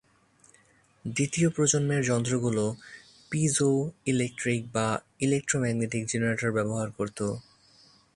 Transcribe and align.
দ্বিতীয় 1.05 1.47
প্রজন্মের 1.49 2.01
যন্ত্রগুলো 2.03 2.63
পিজোইলেকট্রিক 3.31 4.61
বা 4.73 4.87
ইলেক্ট্রোম্যাগনেটিক 5.19 6.03
জেনারেটর 6.07 6.51
ব্যবহার 6.51 6.89
করত। 6.91 7.19